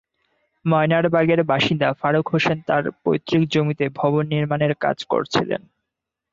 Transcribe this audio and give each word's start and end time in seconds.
ময়নারবাগের 0.65 1.41
বাসিন্দা 1.43 1.87
ফারুক 1.99 2.25
হোসেন 2.33 2.57
তাঁর 2.67 2.83
পৈতৃক 3.03 3.43
জমিতে 3.53 3.85
ভবন 3.99 4.23
নির্মাণের 4.33 4.73
কাজ 4.83 4.97
করছিলেন। 5.11 5.61